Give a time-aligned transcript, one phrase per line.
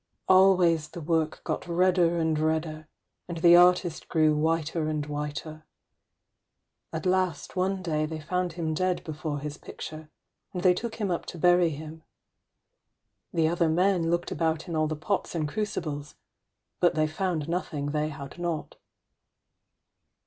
[0.27, 2.87] Always the work got redder and redder,
[3.27, 5.67] and the artist grew whiter and whiter.
[6.91, 10.09] At last one day they found him dead before his picture,
[10.53, 12.01] and they took him up to bury him.
[13.31, 16.15] The other men looked about in all the pots and crucibles,
[16.79, 18.77] but they found nothing they had not.